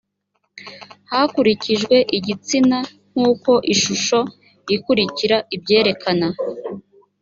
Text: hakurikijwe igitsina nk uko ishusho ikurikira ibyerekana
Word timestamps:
hakurikijwe 1.11 1.95
igitsina 2.17 2.77
nk 3.11 3.21
uko 3.31 3.51
ishusho 3.73 4.19
ikurikira 4.75 5.37
ibyerekana 5.55 6.27